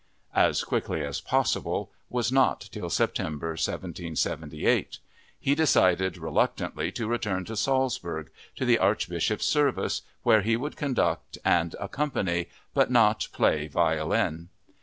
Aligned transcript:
"As 0.33 0.63
quickly 0.63 1.03
as 1.03 1.21
possible" 1.21 1.91
was 2.09 2.31
not 2.31 2.59
till 2.71 2.89
September 2.89 3.49
1778. 3.49 4.97
He 5.39 5.53
decided 5.53 6.17
reluctantly 6.17 6.91
to 6.93 7.07
return 7.07 7.45
to 7.45 7.55
Salzburg, 7.55 8.31
to 8.55 8.65
the 8.65 8.79
Archbishop's 8.79 9.45
service, 9.45 10.01
where 10.23 10.41
he 10.41 10.57
would 10.57 10.75
conduct 10.75 11.37
and 11.45 11.75
accompany, 11.79 12.47
but 12.73 12.89
not 12.89 13.27
play 13.31 13.67
violin. 13.67 14.49